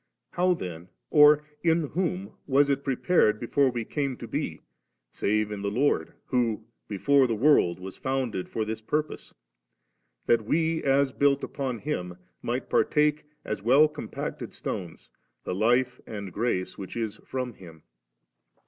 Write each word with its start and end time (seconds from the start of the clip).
* 0.15 0.29
How 0.31 0.55
then, 0.55 0.89
or 1.11 1.43
in 1.61 1.89
whom, 1.89 2.31
was 2.47 2.71
it 2.71 2.83
prepared 2.83 3.39
before 3.39 3.69
we 3.69 3.85
came 3.85 4.17
to 4.17 4.27
be, 4.27 4.61
save 5.11 5.51
in 5.51 5.61
the 5.61 5.69
Lord 5.69 6.13
who 6.29 6.65
* 6.75 6.87
before 6.97 7.27
the 7.27 7.35
world• 7.35 7.77
was 7.81 7.97
founded 7.97 8.49
for 8.49 8.65
this 8.65 8.81
purpose; 8.81 9.35
that 10.25 10.43
we, 10.43 10.83
as 10.83 11.11
built 11.11 11.43
upon 11.43 11.77
Him, 11.77 12.17
might 12.41 12.67
partake, 12.67 13.25
as 13.45 13.61
well 13.61 13.87
compacted 13.87 14.55
stones, 14.55 15.11
the 15.43 15.53
life 15.53 16.01
and 16.07 16.33
grace 16.33 16.79
which 16.79 16.97
is 16.97 17.17
from 17.17 17.53
Him? 17.53 17.83